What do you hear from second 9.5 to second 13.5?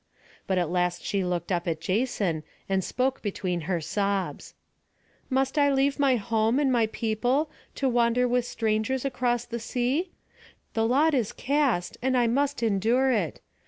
sea? The lot is cast, and I must endure it.